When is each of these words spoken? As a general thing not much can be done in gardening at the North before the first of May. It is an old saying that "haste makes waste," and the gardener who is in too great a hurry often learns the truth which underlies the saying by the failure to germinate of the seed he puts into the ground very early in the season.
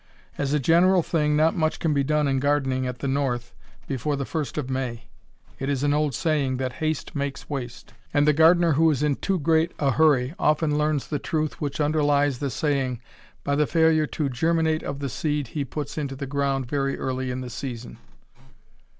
As 0.35 0.51
a 0.51 0.59
general 0.59 1.03
thing 1.03 1.35
not 1.35 1.55
much 1.55 1.79
can 1.79 1.93
be 1.93 2.03
done 2.03 2.27
in 2.27 2.39
gardening 2.39 2.87
at 2.87 2.97
the 2.97 3.07
North 3.07 3.53
before 3.87 4.15
the 4.15 4.25
first 4.25 4.57
of 4.57 4.67
May. 4.67 5.05
It 5.59 5.69
is 5.69 5.83
an 5.83 5.93
old 5.93 6.15
saying 6.15 6.57
that 6.57 6.73
"haste 6.81 7.15
makes 7.15 7.51
waste," 7.51 7.93
and 8.11 8.27
the 8.27 8.33
gardener 8.33 8.71
who 8.71 8.89
is 8.89 9.03
in 9.03 9.17
too 9.17 9.37
great 9.37 9.73
a 9.77 9.91
hurry 9.91 10.33
often 10.39 10.75
learns 10.75 11.07
the 11.07 11.19
truth 11.19 11.61
which 11.61 11.79
underlies 11.79 12.39
the 12.39 12.49
saying 12.49 12.99
by 13.43 13.53
the 13.53 13.67
failure 13.67 14.07
to 14.07 14.27
germinate 14.27 14.81
of 14.81 14.97
the 15.01 15.07
seed 15.07 15.49
he 15.49 15.63
puts 15.63 15.99
into 15.99 16.15
the 16.15 16.25
ground 16.25 16.65
very 16.67 16.97
early 16.97 17.29
in 17.29 17.41
the 17.41 17.49
season. 17.51 17.99